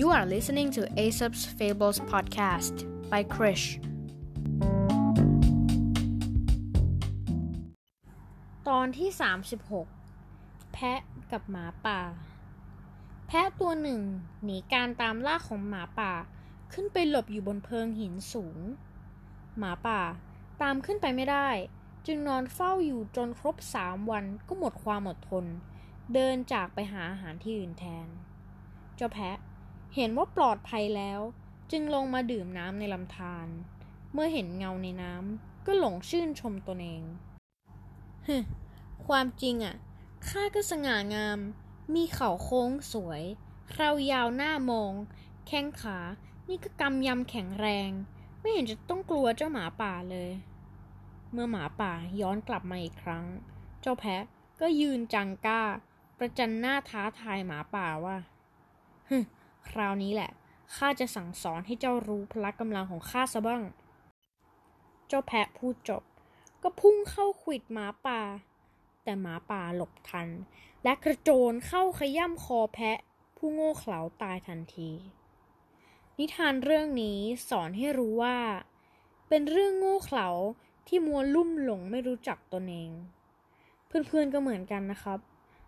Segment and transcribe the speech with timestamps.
[0.00, 2.74] You are listening to Aesop's Fables podcast
[3.10, 3.66] by Krish
[8.68, 9.10] ตอนที่
[9.92, 11.00] 36 แพะ
[11.32, 12.00] กับหมาป่า
[13.26, 14.00] แพะตัวหนึ่ง
[14.44, 16.12] หนีการตามล่าของหมาป่า
[16.72, 18.58] ขึ้นไปหลบอยู่บนเพิงหินสูง
[19.58, 20.00] หมาป่า
[20.62, 21.48] ตามขึ้นไปไม่ได้
[22.06, 25.44] จึงนอนเฝ้าอยู่จนครบสามวันก็หมดความอดทน
[26.14, 28.08] เดินจากไปหาอาหารที่อื่นแทน
[28.98, 29.38] เจ้าแพะ
[29.96, 31.20] เห็นว่าปลอดภัยแล้ว
[31.72, 33.46] จึงลงมาดื่มน้ำในลำธาร
[34.12, 37.02] เมื่อเห็นเงาในน้ำก็หลงชื่นชมตนเอง
[38.26, 38.36] ฮึ
[39.06, 39.76] ความจริงอะ
[40.28, 41.38] ข้าก็สง่างาม
[41.94, 43.22] มีเข่าโค้งสวย
[43.74, 44.92] เรายาวหน้ามอง
[45.46, 45.98] แข้งขา
[46.48, 47.90] นี่ก็กำยำแข็งแรง
[48.40, 50.30] ไม่เห็นจะต้องกลัวเจ้าหมาป่าเลย
[51.32, 53.24] เมื่อหมาป่าย้อนกลับมาอีกครั้ง
[53.80, 54.22] เจ้าแพะ
[54.60, 55.62] ก็ยืนจังก้า
[56.18, 58.16] ประจันหน้าท้าทายหมาป่าว่า
[59.08, 59.18] ฮึ
[59.70, 60.30] คราวนี้แหละ
[60.76, 63.62] ข้าจะสั่งสอนให้เจ้ารู้พละกำลังของข้าซะบ้าง
[65.08, 66.02] เจ้าแพะพูดจบ
[66.62, 68.20] ก็พุ่งเข้าขวิดหมาป่า
[69.04, 70.28] แต่หมาป่าหลบทัน
[70.84, 72.98] และกระโจนเข้าขย่ำคอแพะ
[73.36, 74.90] ผู้โง่เขลาตายทันที
[76.18, 78.36] นิทานเรื่องนี้สอนให้รู้ว่า
[79.28, 80.28] เป็นเรื่องโง่เขลา
[80.86, 82.90] ที่มัวลุ่มหลงไม่รู้จักตนเอง
[83.86, 85.18] เพื่อนๆก็เหมือนกันนะครับ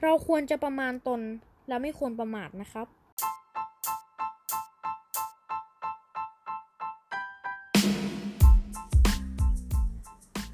[0.00, 1.20] เราควรจะประมาณตน
[1.68, 2.86] และไม่ควรประมาทนะครับ